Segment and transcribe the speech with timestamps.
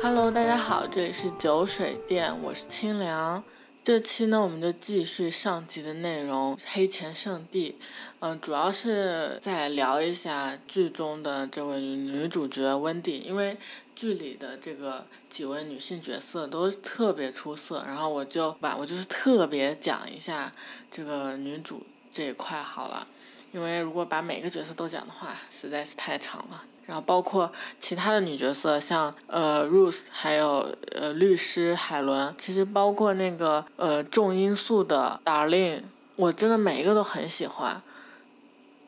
[0.00, 3.42] Hello，大家好，这里是酒水店，我是清凉。
[3.86, 7.78] 这期呢，我们就继续上集的内容，《黑钱圣地》。
[8.18, 13.56] 嗯，主要是再聊一下剧中的这位女主角温蒂，因为
[13.94, 20.52] 剧里的这个几位女性角色都特别出色，然后我就把我就是特别讲一下
[20.90, 23.06] 这个女主这一块好了，
[23.52, 26.64] 因为如果把每个角色都讲的话，实在是太长了。
[26.86, 35.82] 然后包括其他的女角色，像呃 Ruth，还有呃律师海伦，其实包括那个呃重因素的 Darlene，
[36.14, 37.82] 我真的每一个都很喜欢，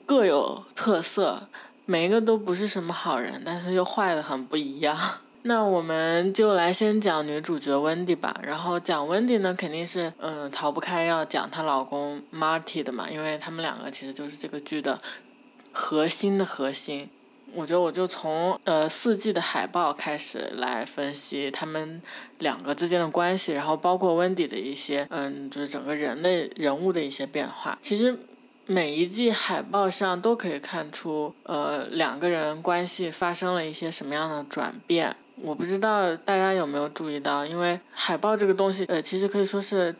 [0.06, 1.48] 各有特色，
[1.86, 4.96] 每一个都不是什么好人，但是又坏的很不一样。
[5.42, 15.00] 那我们就来先讲女主角温蒂吧，然后讲温蒂呢，肯定是嗯逃不开要讲她老公 Marty 的嘛，因为他们两个其实就是这个剧的
[15.72, 17.08] 核心的核心。
[17.54, 22.00] 我觉得我就从呃四季的海报开始来分析他们
[22.38, 27.78] 两个之间的关系，然后包括温迪的一些嗯，就是整个人类人物的一些变化。
[27.80, 28.16] 其实
[28.66, 35.16] 每一季海报上都可以看出呃两个人关系发生了一些什么样的转变。
[35.36, 39.94] 我不知道大家有没有注意到，因为海报这个东西呃其实可以说是。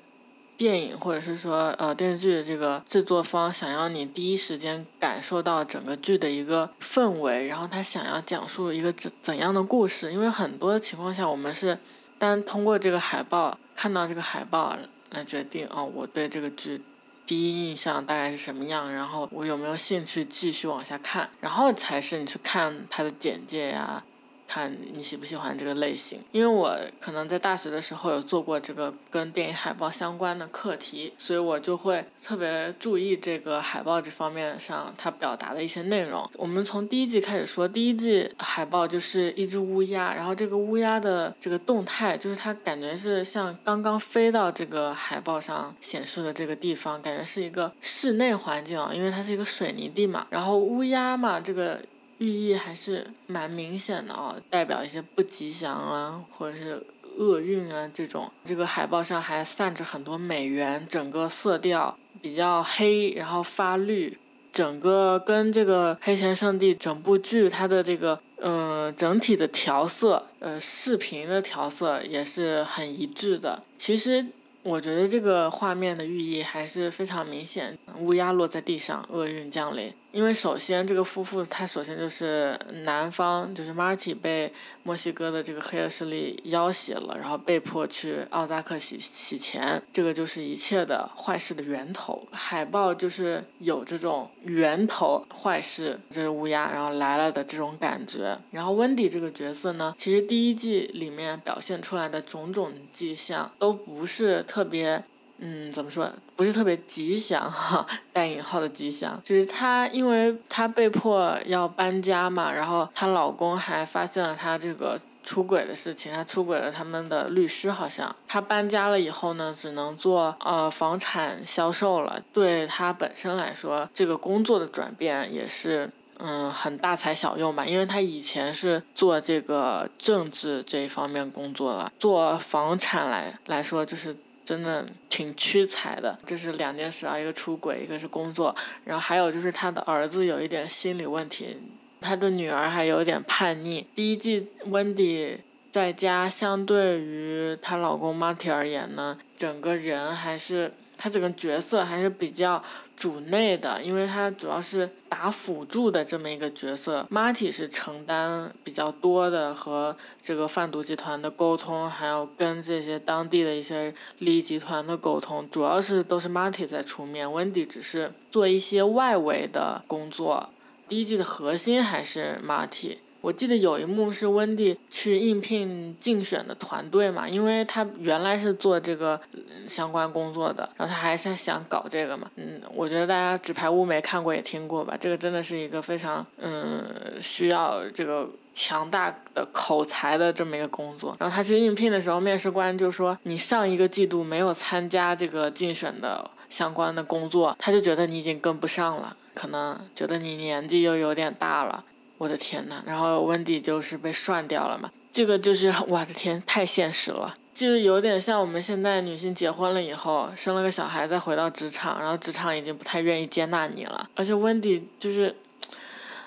[0.59, 10.13] 电影或者是说呃电视剧的这个制作方想要你第一时间感受到整个剧的一个氛围，然后他想要讲述一个怎怎样的故事？
[10.13, 11.79] 因为很多情况下我们是
[12.19, 14.77] 单通过这个海报看到这个海报
[15.11, 16.83] 来决定哦，我对这个剧
[17.25, 24.03] 第一印象大概是什么样，然后我有没有兴趣继续往下看，然后才是你去看它的简介呀。
[24.49, 36.29] 看你喜不喜欢这个类型，因为我可能在大学的时候有做过这个跟电影海报相关的课题，所以我就会特别注意这个海报这方面上它表达的一些内容。
[36.35, 51.79] 我们从第一季开始说，第一季海报就是一只乌鸦，然后这个乌鸦的这个动态，就是它感觉是像刚刚飞到这个海报上显示的这个地方，感觉是一个室内环境啊，因为它是一个水泥地嘛，然后乌鸦嘛，这个。
[52.19, 56.85] 寓意还是蛮明显的哦，代表一些不吉祥啊，或者是
[57.17, 58.31] 厄运啊这种。
[58.45, 64.19] 这个海报上还散着很多美元，整个色调比较黑，然后发绿，
[64.53, 73.63] 整个跟这个《黑钱圣地》整部剧它的这个嗯整体的调色，呃视频的调色也是很一致的。
[73.77, 74.27] 其实。
[74.65, 77.79] 我觉得这个画面的寓意还是非常明显。
[78.01, 79.91] 乌鸦落在地上，厄运降临。
[80.11, 84.51] 因为首先这个夫妇，他首先就是男方，就是 Marty 被
[84.83, 92.27] 墨西哥的这个黑恶势力要挟了，然后被迫去奥扎克洗洗钱，这个就是一切的坏事的源头。
[92.33, 98.39] 海报就是有这种源头坏事，这是乌鸦，然后来了的这种感觉。
[98.51, 105.05] 然后温迪这个角色呢，其实第一季里面表现出来的种种迹象都不是特别。
[105.41, 106.11] 嗯，怎么说？
[106.35, 122.21] 不是特别吉祥哈，带引号的吉祥，就是她，因为她被迫要搬家嘛，然后她老公还发现了她这个出轨的事情，她出轨了他们的律师，好像她搬家了以后呢，只能做呃房产销售了。
[122.33, 125.89] 对她本身来说，这个工作的转变也是
[126.19, 134.17] 嗯很大材小用吧，因为她以前是做这个政治这一方面工作了，做房产来来说就是。
[134.49, 141.59] 真的挺屈才的，这是两件事啊，一个出轨，一个是工作，然后还有就是他的儿子有一点心理问题，
[142.01, 143.87] 他的女儿还有点叛逆。
[143.95, 145.37] 第一季温迪
[145.71, 150.73] 在家，相对于她老公马特而言呢，整个人还是。
[150.99, 152.63] 他这个角色还是比较
[152.97, 157.07] 主内的，因为他主要是打辅助的这么一个角色。
[157.11, 170.51] Marty 是承担比较多的和这个贩毒集团的沟通，还有跟这些当地的一些利益集团的沟通，主要是都是 Marty 在出面，Wendy 只是做一些外围的工作。
[170.89, 172.99] 第一季的核心还是 Marty。
[173.21, 179.21] 我记得有一幕是温蒂去应聘竞选的团队嘛，因为他原来是做这个
[179.67, 182.31] 相关工作的，然后他还是想搞这个嘛。
[182.37, 186.85] 嗯，我觉得大家纸牌屋没看过也听过吧，这个真的是一个非常嗯
[187.21, 191.17] 需要这个强大的口才的这么一个工作。
[191.19, 201.85] 然后他去应聘的时候，面试官就说你上一个季度没有参加这个竞选的相关的工作，他就觉得你已经跟不上了，可能觉得你年纪又有点大了。
[202.19, 207.35] 我的天呐，然后温迪就是被涮掉了嘛，这个就是我的天，太现实了。
[207.55, 214.09] 就是有点像我们现在女性结婚了以后，生了个小孩再回到职场，然后职场已经不太愿意接纳你了。
[214.15, 215.35] 而且温迪就是，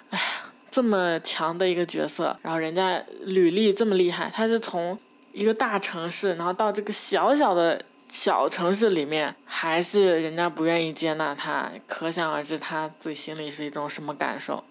[0.10, 0.24] 哎呀，
[0.70, 5.00] 这么强的一个角色，然后人家履历这么厉害，他是从
[5.32, 14.62] 一个大城市，然后到这个小小的小城市里面，还是人家不愿意接纳他，可想而知他自己心里是一种什么感受。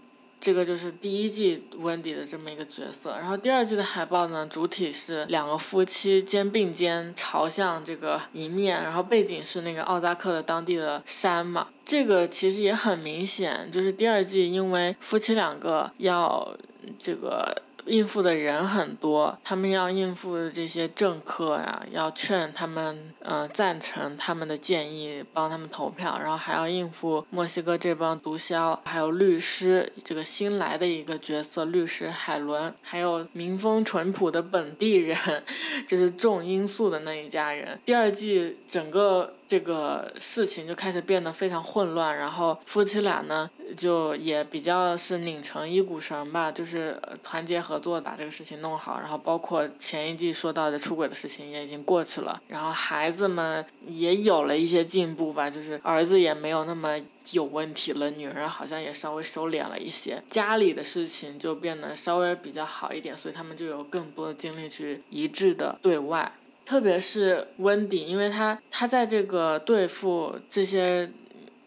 [0.41, 11.69] 这个就是第一季温迪的这么一个角色，然后第二季的海报呢，主体是两个夫妻肩并肩朝向这个一面，然后背景是那个奥扎克的当地的山嘛。
[11.85, 16.57] 这个其实也很明显，就是第二季因为夫妻两个要
[16.99, 17.63] 这个。
[17.87, 35.17] 应付的人很多，他们要应付这些政客呀，要劝他们，嗯，赞成他们的建议，帮他们投票，然后还要应付墨西哥这帮毒枭，还有律师这个新来的一个角色，律师海伦，还有民风淳朴的本地人，
[35.87, 37.79] 就是重因素的那一家人。
[37.85, 39.35] 第二季整个。
[39.51, 48.99] 这个事情就开始变得非常混乱，然后夫妻俩呢就也比较是拧成一股绳吧，就是团结合作把这个事情弄好。
[48.99, 56.99] 然后包括前一季说到的出轨的事情也已经过去了，然后孩子们也有了一些进步吧，就是儿子也没有那么
[57.31, 66.33] 有问题了，女儿好像也稍微收敛了一些，家里的事情就变得稍微比较好一点，所以他们就有更多的精力去一致的对外。
[66.67, 71.11] 特别是温迪，因为他他在这个对付这些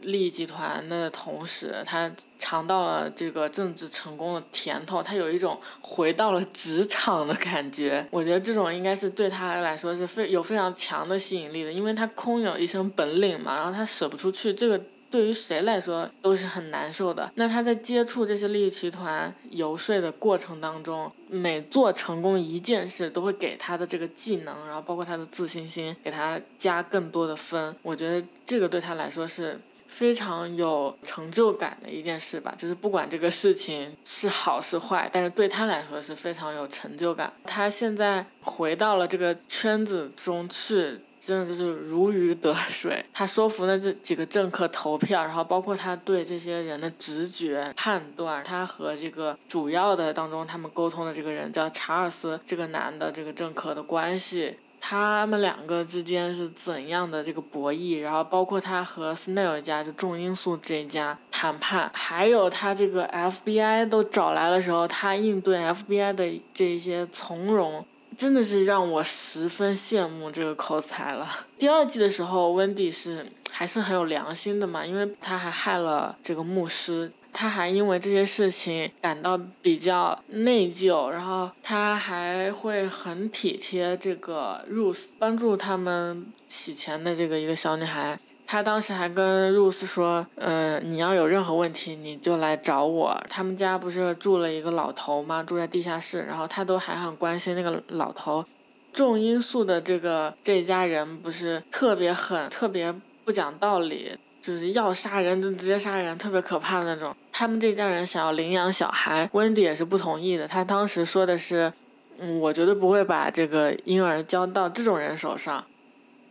[0.04, 8.06] 利益集团的同时，他尝到了这个政治成功的甜头，他有一种回到了职场的感觉。
[8.12, 14.80] 我觉得这种应该是对他来说是非有非常强的吸引力的，因为他空有一身本领嘛，然后他舍不出去这个。
[15.14, 17.32] 对于谁来说都是很难受的。
[17.36, 27.76] 那他在接触这些利益集团游说的过程当中，每做成功一件事，都会给他的这个技能，然后包括他的自信心，给他加更多的分。
[27.84, 29.60] 我觉得这个对他来说是
[29.94, 32.54] 非常有成就感的一件事吧。
[32.58, 37.32] 就是不管这个事情是好是坏，但是对他来说是非常有成就感。
[37.46, 41.00] 他现在回到了这个圈子中去。
[41.26, 67.86] 真的就是如鱼得水，他说服了这几个政客投票，然后包括他对这些人的直觉判断，他和这个主要的当中他们沟通的这个人叫查尔斯这个男的这个政客的关系，他们两个之间是怎样的这个博弈，然后包括他和斯内尔家就重因素这一家谈判，还有他这个 FBI 都找来的时候，他应对 FBI 的这些从容。
[68.16, 71.28] 真的是让我十分羡慕这个口才了。
[71.58, 88.20] 第二季的时候，温迪是还是很有良心的嘛，因为他还害了这个牧师，他还因为这些事情感到比较内疚，然后他还会很体贴这个 Rose，帮助他们洗钱的这个一个小女孩。
[88.46, 93.20] 他当时还跟 Rose 说，嗯，你要有任何问题，你就来找我。
[93.28, 95.42] 他们家不是住了一个老头吗？
[95.42, 98.46] 住在地下室，然后他都还很关心那个老头。
[98.92, 102.94] 重因素的这个这家人不是特别狠，特别
[103.26, 107.16] 不讲道理，就是要杀人就直接杀人，特别可怕的那种。
[107.32, 110.46] 他们这家人想要领养小孩，温迪也是不同意的。
[110.46, 111.72] 他当时说的是，
[112.20, 115.64] 嗯，我绝对不会把这个婴儿交到这种人手上。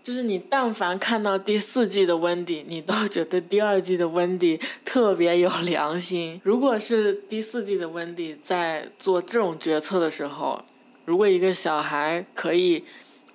[0.05, 6.39] 就是你，但凡看到第四季的温迪，你都觉得第二季的温迪特别有良心。
[6.45, 10.63] 如果是第四季的温迪在做这种决策的时候，
[11.07, 12.85] 如果一个小孩可以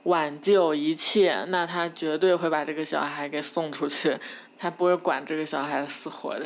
[0.03, 4.17] 挽救一切，那他绝对会把这个小孩给送出去，
[4.57, 6.45] 他不会管这个小孩死活的。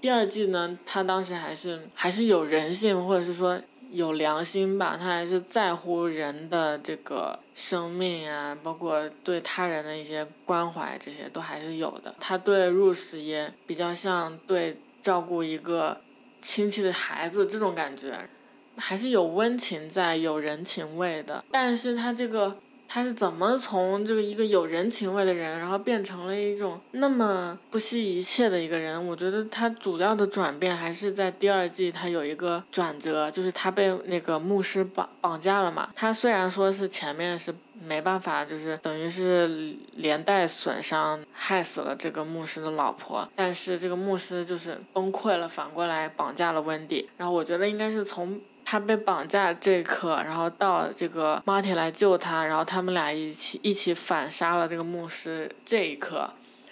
[0.00, 3.60] 第二季呢，他当时还是还是有人性，或者是说。
[3.92, 12.14] 有良心吧，他还是在乎人的这个生命啊，包括对他人的一些关怀，这些都还是有的。
[12.18, 16.00] 他对 Rose 也比较像对照顾一个
[16.40, 18.30] 亲戚的孩子这种感觉，
[18.78, 21.44] 还是有温情在，有人情味的。
[21.50, 22.56] 但是他这个。
[22.94, 29.06] 他是怎么从这个一个有人情味的人，然后变成了一种那么不惜一切的一个人？
[29.06, 35.88] 我觉得他主要的转变还是在第二季，他有一个转折，就是他被那个牧师绑绑架了嘛。
[35.94, 47.08] 他虽然说是前面是没办法，就是等于是连带损伤，害死了这个牧师的老婆，但是这个牧师就是崩溃了，反过来绑架了温迪。
[47.16, 48.38] 然后我觉得应该是从。
[48.64, 56.30] 他被绑架这一刻，然后到这个 Marty 来救他，然后他们俩一起一起反杀了这个牧师这一刻，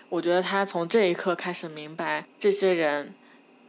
[0.09, 3.13] 我觉得他从这一刻开始明白，这些人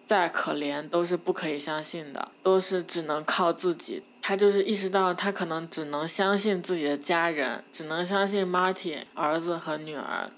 [0.06, 4.04] 再可怜都是不可以相信的，都是只能靠自己。
[4.22, 10.30] 他就是意识到他可能只能相信自己的家人，只能相信 Marty 儿子和女儿，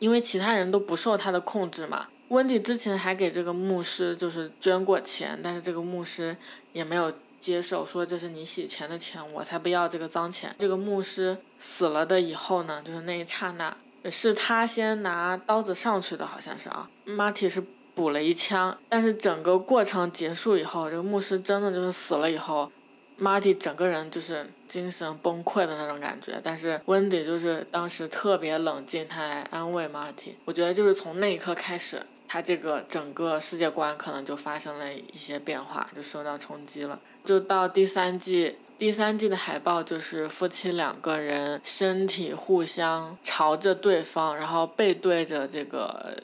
[0.00, 2.08] 因为其他人都不受他的控制嘛。
[2.28, 6.36] 温迪之前还给这个牧师就是捐过钱，但是这个牧师
[6.72, 10.54] 也没有接受，说这是你洗钱的钱，我才不要这个脏钱。
[10.58, 13.76] 这个牧师死了的以后呢，就是那一刹那，
[14.10, 16.88] 是他先拿刀子上去的，好像是啊。
[17.06, 17.62] Marty 是
[17.94, 22.70] 补了一枪，但是整个过程结束以后，这个牧师真的就是死了以后
[23.18, 26.40] ，Marty 整个人就是精神崩溃的那种感觉。
[26.42, 30.34] 但是温迪就是当时特别冷静，他来安慰 Marty。
[30.44, 32.02] 我觉得就是从那一刻开始。
[32.28, 37.00] 他这个整个世界观可能就发生了一些变化，就受到冲击了。
[37.24, 46.16] 就到第三季，第三季的海报就是夫妻两个人身体互相朝着对方，然后背对着这个。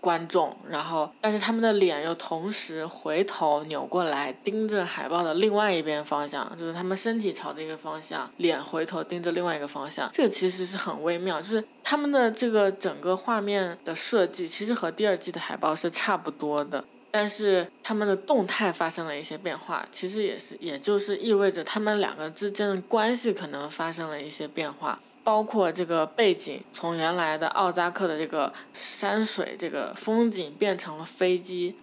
[0.00, 10.08] 观众，然后，但是他们的脸又同时回头扭过来，盯着海报的另外一边方向，就是他们身体朝着一个方向，脸回头盯着另外一个方向。
[10.12, 24.98] 这个其实是很微妙，就是他们的这个整个画面的设计，其实和第二季的海报是差不多的，但是他们的动态发生了一些变化，其实也是，也就是意味着他们两个之间的关系可能发生了一些变化。
[25.22, 31.76] 包括这个背景，从原来的奥扎克的这个山水这个风景变成了飞机，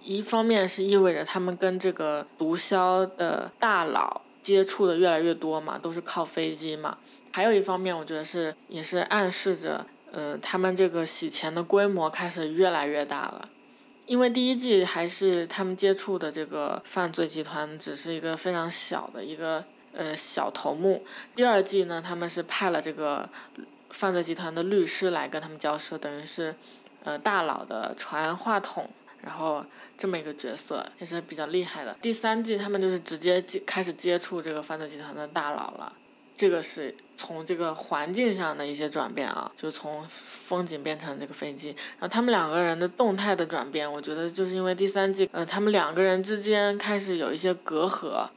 [0.00, 6.96] 一方面是意味着他们跟这个毒枭的大佬接触的越来越多嘛，都是靠飞机嘛。
[7.30, 13.48] 还有一方面，我觉得是也是暗示着，呃，他们这个洗钱的规模开始越来越大了，
[14.06, 19.62] 因为第一季还是他们接触的这个犯罪集团只是一个非常小的一个。
[19.98, 21.04] 呃，小头目。
[21.34, 23.28] 第二季呢，他们是派了这个
[23.90, 26.54] 犯罪集团的律师来跟他们交涉，等于是
[27.02, 28.88] 呃大佬的传话筒，
[29.22, 31.96] 然后这么一个角色也是比较厉害的。
[32.00, 35.92] 第三季他们就是直接接开始接触这个犯罪集团的大佬了，
[36.36, 48.28] 这个是从这个环境上的一些转变啊，就从风景变成这个飞机，然后他们两个人的动态的转变，我觉得就是因为第三季，呃，他们两个人之间开始有一些隔阂。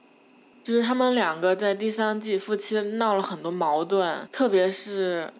[0.64, 5.32] 就是他们两个在第三季夫妻闹了很多矛盾，特别是，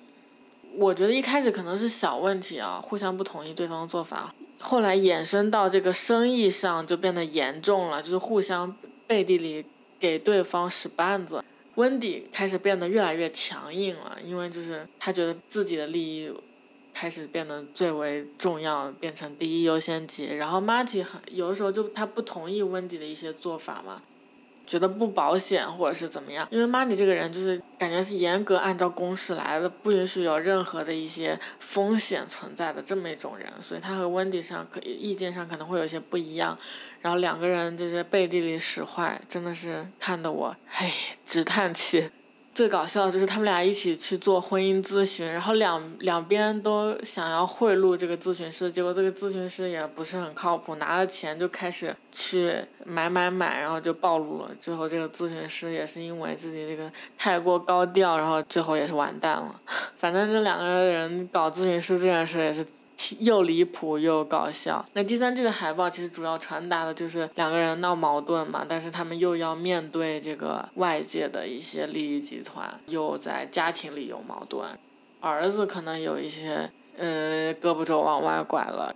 [0.76, 8.76] 我觉得一开始可能是小问题啊，互相不同意对方的做法，后来衍生到这个生意上就变得严重了，就是互相
[9.06, 9.66] 背地里
[10.00, 11.44] 给对方使绊子。
[11.76, 16.34] 温迪开始变得越来越强硬了，因为就是他觉得自己的利益
[16.94, 20.36] 开始变得最为重要，变成第一优先级。
[20.36, 24.02] 然后马蒂很有的时候就他不同意温迪的一些做法嘛。
[24.66, 36.58] 觉得不保险或者是怎么样，因为 Money 这个人就是感觉是严格按照公式来的，不允许有任何的一些风险存在的这么一种人，所以他和 Wendy 上可意见上可能会有些不一样，
[37.02, 40.94] 然后两个人就是背地里使坏，真的是看得我唉
[41.26, 42.10] 直叹气。
[42.54, 52.56] 最搞笑的就是他们俩一起去做婚姻咨询，然后两两边都想要贿赂这个咨询师，结果这个咨询师也不是很靠谱，拿了钱就开始去
[52.86, 54.52] 买买买，然后就暴露了。
[54.60, 59.56] 最后这个咨询师也是因为自己这个太过高调，然后最后也是完蛋了。
[59.96, 62.66] 反正这两个人搞咨询师这件事也是。
[63.20, 64.86] 又离谱又搞笑。
[64.94, 74.68] 那第三季的海报其实主要传达的就是两个人闹矛盾嘛，但是他们又要面对这个外界的一些利益集团，又在家庭里有矛盾，
[75.20, 78.96] 儿子可能有一些呃胳膊肘往外拐了。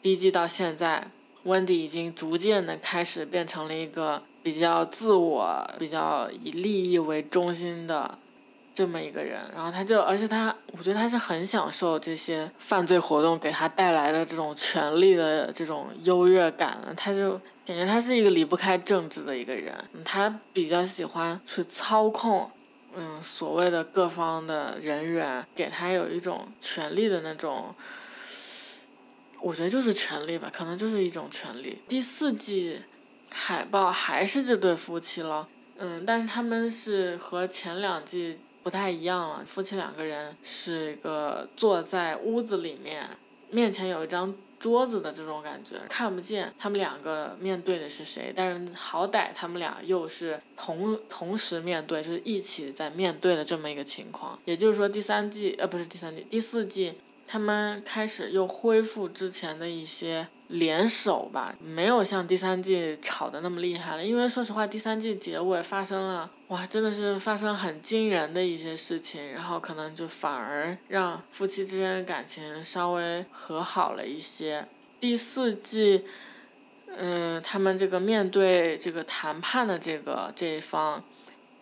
[0.00, 1.10] 第一季到现在，
[1.44, 8.18] 温迪已经逐渐的开始变成了一个比较自我、比较以利益为中心的。
[8.78, 17.32] 这么一个人，然后他就，而且他，我觉得他是很享受这些犯罪活动给他带来的这种权力的这种优越感，他就
[17.66, 22.48] 感觉他是一个离不开政治的一个人，他比较喜欢去操控，
[22.94, 27.74] 嗯，所谓的各方的人员，给他有一种权力的那种，
[29.40, 31.80] 我觉得就是权力吧，可能就是一种权力。
[31.88, 32.82] 第四季
[33.28, 38.38] 海报还是这对夫妻了，嗯，但是他们是和前两季。
[38.68, 43.08] 不太一样了，夫妻两个人是一个坐在屋子里面，
[43.48, 54.38] 面前有一张桌子的这种感觉，看不见他们两个面对的是谁，但是好歹他们俩又是同同时面对，就是一起在面对的这么一个情况。
[54.44, 56.92] 也就是说，第三季呃不是第三季，第四季
[57.26, 60.28] 他们开始又恢复之前的一些。
[60.48, 64.04] 联手吧，没有像第三季吵的那么厉害了。
[64.04, 74.66] 因为说实话，第三季结尾发生了，哇，真的是发生很惊人的一些事情，然后可能就反而让夫妻之间的感情稍微和好了一些。
[74.98, 76.04] 第四季，
[76.96, 81.04] 嗯，他们这个面对这个谈判的这个这一方，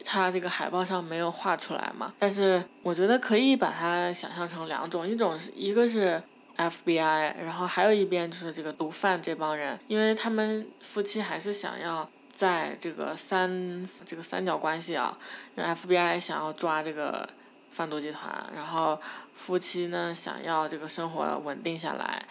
[0.04, 2.14] 他这个海报上没有画出来嘛？
[2.18, 6.22] 但是我觉得可以把它想象成两种，一种是一个是
[6.56, 15.18] FBI，然后还有一边就是这个毒贩这帮人，因为他们夫妻还是想要在这个三这个三角关系啊，
[15.56, 17.28] 因为 FBI 想要抓这个
[17.70, 18.98] 贩毒集团，然后
[19.34, 22.24] 夫妻呢想要这个生活稳定下来。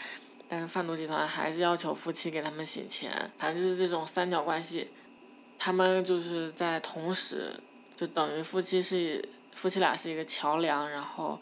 [0.48, 4.92] 但是贩毒集团还是要求夫妻给他们洗钱，反正就是这种三角关系，
[5.58, 7.52] 他们就是在同时，
[7.98, 11.42] 就等于夫妻是夫妻俩是一个桥梁，然后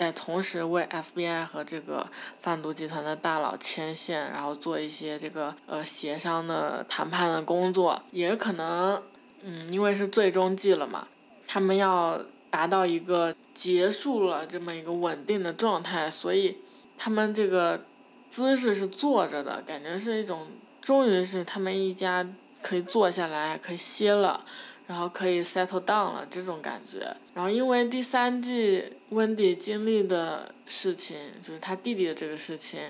[0.00, 2.06] 在同时为 FBI 和这个
[2.40, 9.02] 贩毒集团的大佬牵线，然后做一些这个呃协商的谈判的工作，也可能，
[9.42, 11.06] 嗯，因为是最终季了嘛，
[11.46, 16.56] 他们要达到一个结束了这么一个稳定的状态，所以
[16.96, 17.82] 他们这个。
[18.30, 20.46] 姿势是坐着的，感觉是一种，
[20.80, 22.24] 终于是他们一家
[22.62, 24.44] 可以坐下来，可以歇了，
[24.90, 27.16] 然后可以 settle down 了这种感觉。
[27.32, 32.80] 然后因为第三季温迪经历的事情，就是他弟弟的这个事情，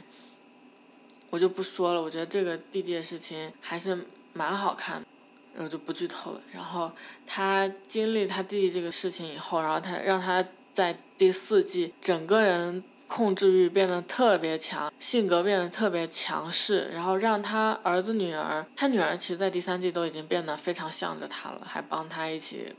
[1.28, 2.00] 我就不说了。
[2.00, 5.06] 我觉得这个弟弟的事情还是蛮好看的，
[5.54, 6.40] 然后就不剧透了。
[6.50, 6.90] 然后
[7.26, 10.42] 他经历他弟弟这个事情以后，然后他让他
[10.72, 12.82] 在第四季整个人。
[13.10, 22.72] 控制欲变得特别强，性格变得特别强势，然后让他儿子女儿，他女儿其实，在第三季都已经变得非常向着他了，还帮他一起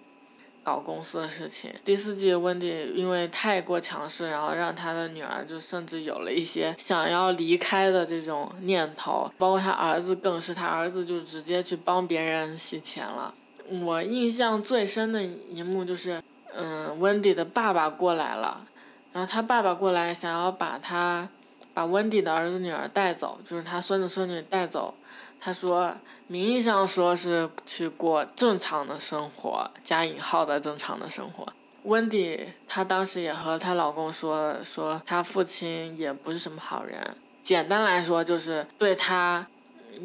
[0.63, 1.69] 搞公司的事情。
[1.83, 13.33] 第四季温迪因为太过强势，然后让他的女儿就甚至有了一些想要离开的这种念头，包括他儿子更是，他儿子就直接去帮别人洗钱了。
[13.81, 16.23] 我印象最深的一幕就是，
[16.55, 18.65] 嗯，温迪的爸爸过来了。
[19.13, 21.27] 然后他爸爸过来，想要把他，
[21.74, 24.94] 把温迪的儿子女儿带走，就是他孙子孙女带走。
[25.39, 25.94] 他说，
[26.27, 31.51] 名义上说是去过正常的生活，加引号的正常的生活。
[31.84, 39.48] 温迪她当时也和她老公说，说她父亲也不是什么好人，简单来说就是对她。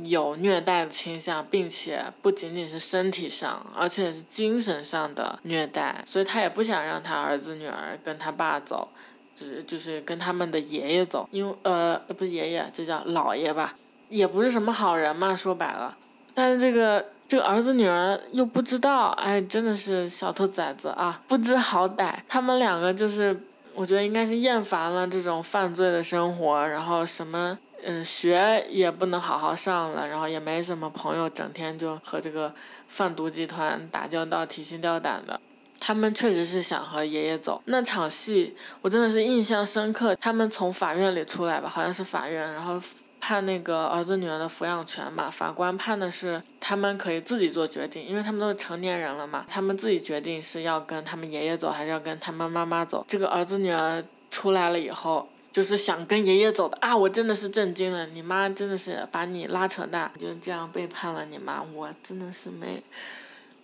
[0.05, 8.89] 有虐待的倾向，并且不仅仅是身体上，而且是精神上的虐待，所以他也不想让他儿子女儿跟他爸走，
[9.35, 13.75] 就是就是跟他们的爷爷走，因为呃不是爷爷，这叫姥爷吧，
[14.09, 15.97] 也不是什么好人嘛，说白了，
[16.35, 23.41] 但是这个这个儿子女儿又不知道，哎，真的是小兔崽子啊，不知好歹，他们两个就是，
[23.75, 27.59] 我觉得应该是厌烦了这种犯罪的生活，然后什么。
[27.89, 32.53] 嗯，学也不能好好上了，然后也没什么朋友，整天就和这个
[32.89, 35.41] 贩毒集团打交道，提心吊胆的。
[35.79, 37.63] 他们确实是想和爷爷走。
[37.67, 40.17] 那场戏我真的是印象深刻。
[40.17, 42.83] 他们从法院里出来吧，好像是法院，然后
[43.21, 45.31] 判那个儿子女儿的抚养权吧。
[45.31, 53.05] 法官判的是他们可以自己做决定，因为他们都是成年人了嘛，他们自己决定是要跟他们爷爷走，还是要跟他们妈妈走。
[53.07, 55.29] 这个儿子女儿出来了以后。
[55.57, 56.95] 就是想跟爷爷走的啊！
[56.95, 62.83] 我真的是震惊了，你妈真的是把你拉扯大，就这样背叛了你妈，我真的是没，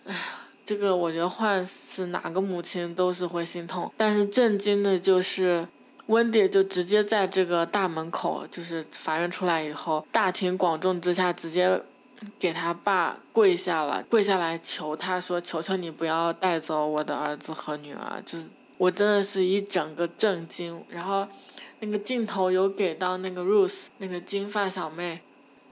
[0.07, 0.19] 哎呀，
[0.65, 3.93] 这个我觉得换是哪个母亲都是会心痛。
[3.95, 5.67] 但是震惊的就是
[6.07, 11.79] 温迪就直接在这个大门口，就是法院出来以后，大庭广众之下直接
[12.39, 18.47] 给他爸跪下了，跪下来求他说：“求求你不要带走我的儿子和女儿。”就是
[18.79, 21.27] 我真的是一整个震惊，然后。
[21.85, 25.19] 那个镜头有给到那个 Rose 那个金发小妹，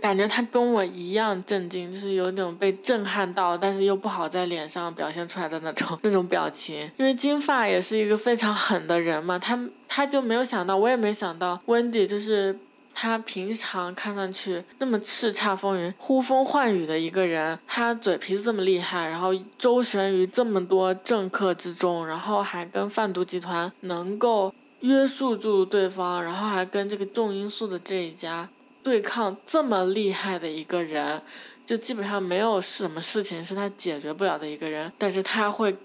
[0.01, 6.91] 感觉她跟我一样震惊，就是有种被震撼到，但是又不好在脸上表现出来的那种 那种表情。
[6.97, 12.59] 因为金发也是一个非常狠的人嘛，他他就没有想到，我也没想到，Wendy 就是
[12.93, 24.53] 他平常看上去那么叱咤风云、呼风唤雨的一个人，他嘴皮子这么厉害，然后周旋于这么多政客之中，然后还跟贩毒集团能够。
[24.81, 28.47] 约束住对方，然后还跟这个重因素的这一家
[28.83, 31.21] 对抗，这么厉害的一个人，
[31.65, 34.91] 就基本上没有什么事情是他解决不了的一个人。
[34.97, 35.75] 但是他会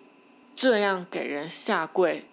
[0.54, 2.24] 这样给人下跪，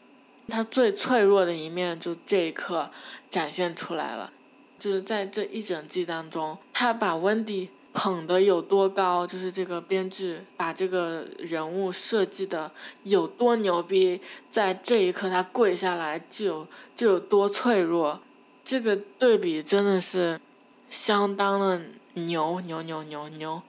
[0.47, 2.89] 他最脆弱的一面就这一刻
[3.29, 4.31] 展现出来了，
[4.79, 7.69] 就是在这一整季当中，他把温迪。
[7.93, 12.71] 捧的有多高，就是这个编剧把这个人物设计的
[13.03, 18.19] 有多牛逼，在这一刻他跪下来就有就有多脆弱，
[18.63, 20.41] 这个对比真的是
[20.89, 21.81] 相当的
[22.15, 23.61] 牛牛牛牛牛。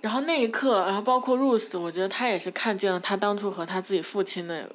[0.00, 4.68] 然后那一刻，然后包括 Rose，我觉得他也是看见了他当初和他自己父亲的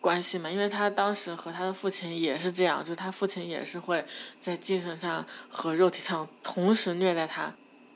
[0.00, 4.04] 关系嘛，因为他当时和他的父亲也是这样，就他父亲也是会
[4.40, 7.52] 在精神上和肉体上同时虐待他。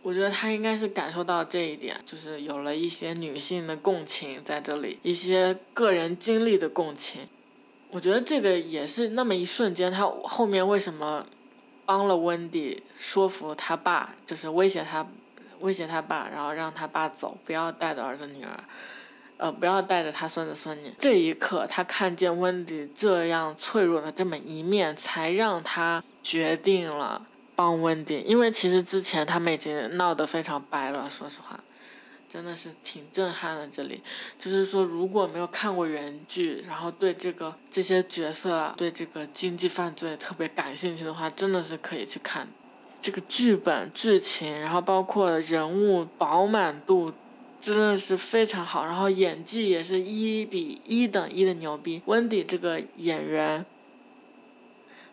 [0.06, 7.22] 我觉得他应该是感受到这一点，就是有了一些女性的共情在这里，一些个人经历的共情。
[7.90, 11.26] 我觉得这个也是那么一瞬间，他后面为什么
[11.84, 15.04] 帮了温迪说服他爸，就是威胁他，
[15.58, 18.60] 威胁他爸，然后让他爸走，不要带着儿子女儿，
[19.38, 20.92] 呃，不要带着他孙子孙女。
[21.00, 27.26] 这一刻，他看见温迪这样脆弱的这么一面，才让他决定了。
[27.56, 31.58] 帮温迪，因为其实之前他们已经闹得非常掰了，说实话，
[32.28, 33.66] 真的是挺震撼的。
[33.66, 34.02] 这里
[34.38, 42.46] 就是说，如果没有看过原剧，然后对这个这些角色、对这个经济犯罪特别感兴趣的话，真的是可以去看。
[43.00, 47.12] 这个剧本、剧情，然后包括人物饱满度，
[47.58, 48.84] 真的是非常好。
[48.84, 52.02] 然后演技也是一比一等一的牛逼。
[52.04, 53.64] 温迪这个演员。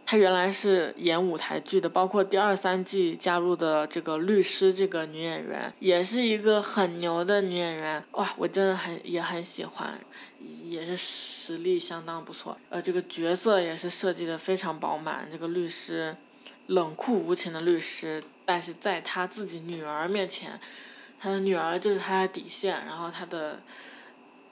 [0.05, 8.03] 她原来是演舞台剧的，包括第二三季加入的这个律师这个女演员，也是一个很牛的女演员。
[8.11, 9.97] 哇，我真的很也很喜欢，
[10.65, 12.57] 也是实力相当不错。
[12.69, 15.25] 呃，这个角色也是设计的非常饱满。
[15.31, 16.15] 这个律师，
[16.67, 20.59] 冷酷无情的律师，但是在他自己女儿面前，
[21.19, 22.85] 他的女儿就是他的底线。
[22.85, 23.61] 然后他的，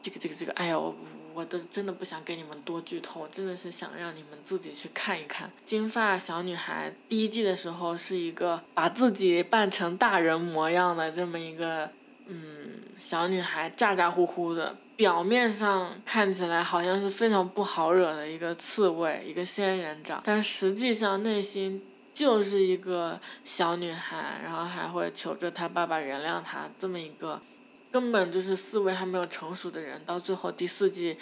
[0.01, 0.95] 这个这个这个，哎呦。
[1.33, 5.49] 我都真的不想给你们多剧透，真的是想让你们自己去看一看。
[5.63, 11.89] 金发小女孩第一季的时候是一个把自己扮成大人模样的这么一个，
[12.27, 21.81] 嗯，小女孩咋咋呼呼的，表面上看起来好像是非常不好惹的一个刺猬，一个仙人掌，但实际上内心
[22.13, 27.41] 就是一个小女孩，然后还会求着她爸爸原谅她这么一个。
[27.91, 31.17] 根本就是思维还没有成熟的人，到最后第四季，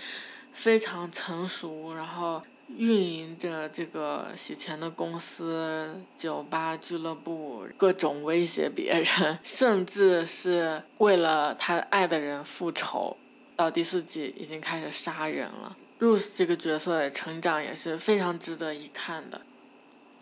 [0.54, 13.18] 非常成熟，然后运营着这个洗钱的公司、酒吧、俱乐部，各种威胁别人，甚至是为了他爱的人复仇，
[13.56, 15.76] 到第四季已经开始杀人了。
[16.00, 19.42] Rose 这个角色的成长也是非常值得一看的。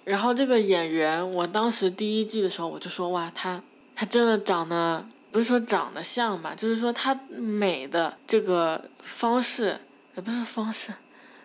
[0.05, 3.61] 然后这个演员，我当时第一季的时候我就说哇，他
[3.93, 5.05] 他真的长得。
[5.37, 9.79] 不是说长得像吧，就是说她美的这个方式，
[10.15, 10.91] 也不是方式，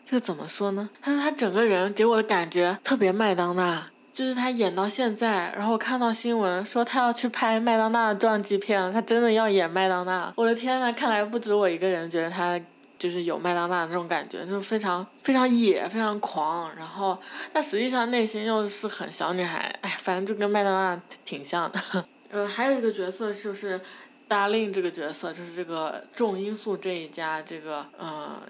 [0.07, 0.89] 这个怎么说呢？
[1.03, 10.33] 她说她整个人给我的感觉特别麦当娜，就是她演到现在，然后我看到新闻说她要去拍麦当娜的传记片了，她真的要演麦当娜。
[10.37, 12.59] 我的天呐，看来不止我一个人觉得她
[12.99, 17.21] 就是有麦当娜那种感觉，就是非常非常野，非常狂，然后
[17.53, 22.07] 但实际上内心又是很小女孩，哎，反正就跟麦当娜挺像的。
[22.33, 23.79] 呃，还有一个角色就是
[24.27, 28.41] 达令这个角色，就是这个重因素这一家这个呃，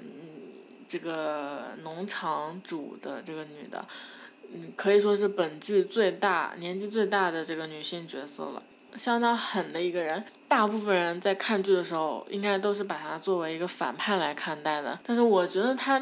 [0.86, 3.84] 这个农场主的这个女的，
[4.54, 8.62] 嗯，可以说是本剧最大年纪最大的这个女性角色了，
[8.96, 10.24] 相当狠的一个人。
[10.46, 16.00] 大部分人在看剧的时候，应该都是把她作为一个反派来看待的，但是我觉得她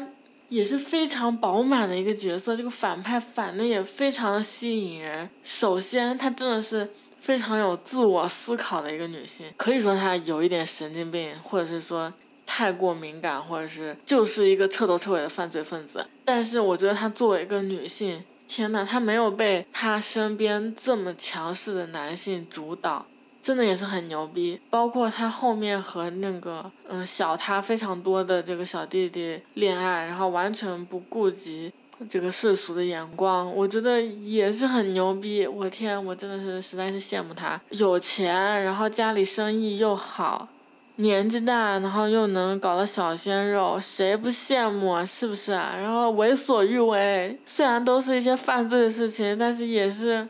[0.49, 5.27] 也是非常饱满的一个角色，这个反派反的也非常的吸引人。
[5.43, 6.87] 首先，她真的是。
[7.21, 12.11] 非常有自我思考的一个女性，可以说她有一点神经病，或者是说
[12.47, 16.03] 太过敏感，或者是就是一个彻头彻尾的犯罪分子。
[16.25, 23.05] 但是我觉得她作为一个女性，天呐，她没有被她身边这么强势的男性主导，
[23.43, 24.59] 真的也是很牛逼。
[24.71, 31.71] 包括她后面和那个嗯小她非常多的这个小弟弟恋爱，然后完全不顾及。
[32.09, 35.45] 这个世俗的眼光，我觉得也是很牛逼。
[35.45, 40.47] 我天，我真的是实在是羡慕他，有钱，然后家里生意又好，
[40.95, 45.05] 年纪大，然后又能搞到小鲜肉，谁不羡慕啊？
[45.05, 45.73] 是不是啊？
[45.77, 50.27] 然后为所欲为，虽然都是一些犯罪的事情，但是也是，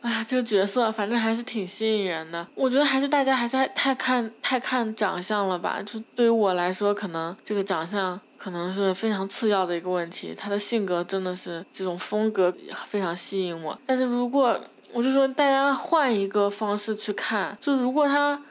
[0.00, 2.46] 啊，这个角色反正还是挺吸引人的。
[2.54, 5.80] 我觉得还是大家还是太看太看长相了吧？
[5.82, 8.20] 就对于我来说，可能这个长相。
[8.42, 12.50] 可能是非常次要的一个问题，他的性格真的是这种风格
[12.88, 13.78] 非常吸引我。
[13.84, 14.58] 但是如果
[14.94, 18.42] 我就说大家换一个方式去看，就如果她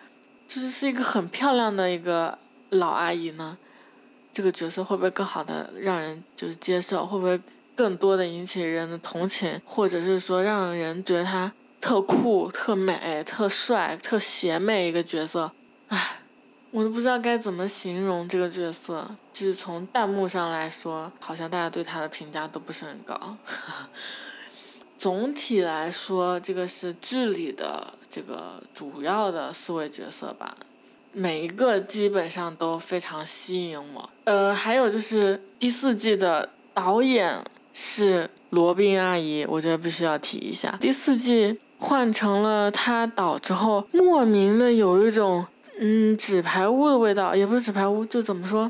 [0.47, 2.37] 就是是一个很漂亮的一个
[2.69, 3.57] 老阿姨呢，
[4.31, 7.03] 这个角色会不会更好的让人就是接受？
[7.03, 7.41] 会不会
[7.75, 15.51] 更多的引起人的同情，或者是说让人觉得她特酷、特美、特帅、特邪魅一个角色？
[15.87, 16.18] 唉。
[16.71, 23.35] 我都不知道该怎么形容这个角色，就是从弹幕上来说，好像大家对他的评价都不是很高。
[24.97, 30.55] 总体来说，这个是剧里的这个主要的四位角色吧。
[31.11, 34.09] 每一个基本上都非常吸引我。
[34.25, 40.77] 呃，还有就是第四季的导演是罗宾阿姨，我觉得必须要提一下。
[40.79, 45.43] 第四季换成了她导之后，莫名的有一种
[45.81, 48.69] 嗯纸牌屋的味道，也不是纸牌屋，就怎么说，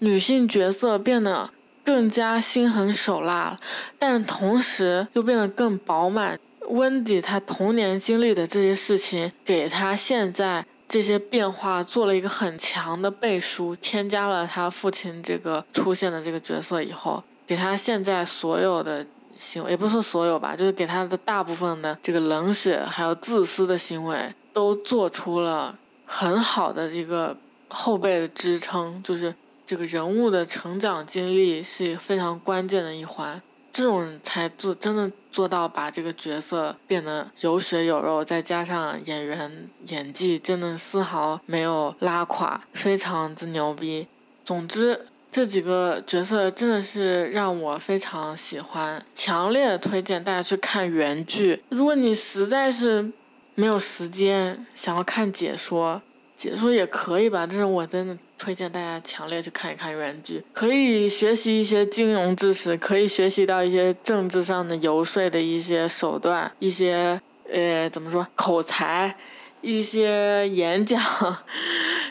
[0.00, 1.50] 女性角色变得
[1.82, 3.56] 更加心狠手辣了，
[3.98, 6.38] 但是同时又变得更饱满。
[6.68, 13.74] 温迪他童年经历的这些事情，给他现在这些变化做了一个很强的背书。
[13.76, 19.04] 添加了他父亲这个出现的这个角色以后，给他现在所有的
[19.38, 25.74] 行为，也不是说所有吧，就是给他的大部分的这个冷血还有自私的行为，都做出了
[26.12, 27.36] 很好的一个
[27.68, 29.00] 后背的支撑。
[29.02, 29.32] 就是
[29.64, 33.40] 这个人物的成长经历是非常关键的一环。
[33.72, 44.08] 这种才做真的做到把这个角色变得有血有肉，再加上演员演技真的丝毫没有拉垮，非常之牛逼。
[44.44, 51.62] 总之，这几个角色真的是让我非常喜欢，强烈推荐大家去看原剧。
[51.68, 53.12] 如果你实在是
[53.54, 56.00] 没有时间想要看解说，
[56.36, 67.20] 解说也可以吧，但是我真的推荐大家强烈去看一看原剧，可以学习一些金融知识，可以学习到一些政治上的游说的一些手段，一些
[67.52, 69.14] 呃怎么说口才。
[69.62, 71.00] 一些演讲，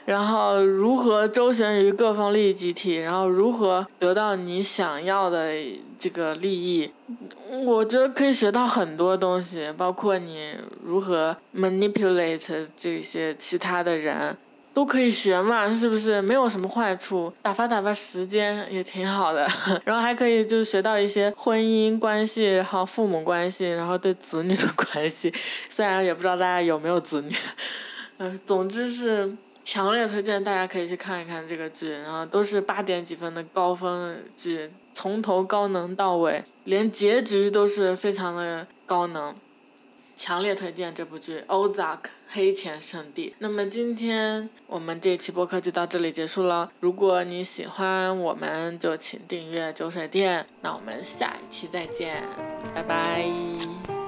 [0.06, 5.54] 然后如何周旋于各方利益集体，然后如何得到你想要的
[5.98, 6.92] 这个利益，
[7.66, 14.38] 我觉得可以学到很多东西，包括你如何 manipulate 这些其他的人。
[14.80, 17.34] 都可以学嘛，是不是没有什么坏处？
[17.42, 19.46] 打发打发时间也挺好的，
[19.84, 25.34] 然后还可以就是学到一些婚姻关系，然后父母关系，然后对子女的关系。
[25.68, 27.36] 虽然也不知道大家有没有子女，
[28.20, 29.30] 嗯，总之是
[29.66, 39.36] 强烈推荐大家可以去看一看这个剧，然后都是八点几分的高分剧，从头高能到尾，连结局都是非常的高能。
[40.20, 43.30] 强烈推荐这部剧《Ozark 黑钱圣地》。
[43.40, 46.70] 那么今天我们这期播客就到这里结束了。
[46.82, 50.46] 如果你喜欢我们，就请订阅酒水店。
[50.62, 52.22] 那我们下一期再见，
[52.76, 53.99] 拜拜。